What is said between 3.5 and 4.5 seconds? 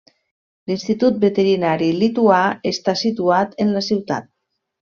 en la ciutat.